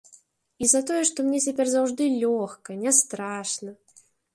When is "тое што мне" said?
0.91-1.39